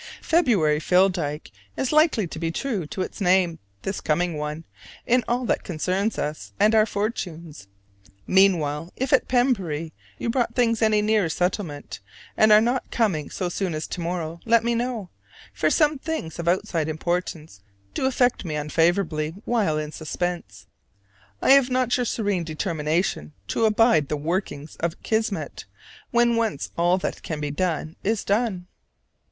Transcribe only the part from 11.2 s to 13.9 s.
settlement, and are not coming so soon as